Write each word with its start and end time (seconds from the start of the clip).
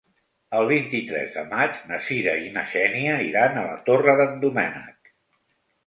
El 0.59 0.63
vint-i-tres 0.71 1.29
de 1.35 1.43
maig 1.51 1.83
na 1.93 2.01
Cira 2.07 2.35
i 2.47 2.51
na 2.57 2.65
Xènia 2.73 3.21
iran 3.29 3.61
a 3.61 3.69
la 3.71 3.79
Torre 3.91 4.21
d'en 4.23 4.39
Doménec. 4.49 5.19